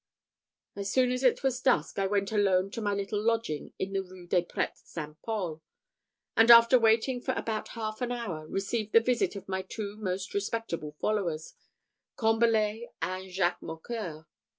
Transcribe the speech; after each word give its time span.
As 0.75 0.89
soon 0.89 1.11
as 1.11 1.21
it 1.23 1.43
was 1.43 1.61
dusk, 1.61 1.99
I 1.99 2.07
went 2.07 2.31
alone 2.31 2.71
to 2.71 2.81
my 2.81 2.95
little 2.95 3.21
lodging 3.21 3.71
in 3.77 3.93
the 3.93 4.01
Rue 4.01 4.25
des 4.25 4.41
Prêtres 4.41 4.83
St. 4.83 5.21
Paul; 5.21 5.61
and, 6.35 6.49
after 6.49 6.79
waiting 6.79 7.21
for 7.21 7.33
about 7.33 7.67
half 7.77 8.01
an 8.01 8.11
hour, 8.11 8.47
received 8.47 8.93
the 8.93 8.99
visit 8.99 9.35
of 9.35 9.47
my 9.47 9.61
two 9.61 9.95
most 9.97 10.33
respectable 10.33 10.93
followers, 10.99 11.53
Combalet 12.17 12.89
and 12.99 13.29
Jacques 13.29 13.61
Mocqueur. 13.61 14.25